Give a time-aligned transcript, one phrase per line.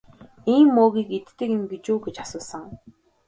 [0.53, 2.63] Ийм мөөгийг иддэг юм гэж үү гэж асуусан.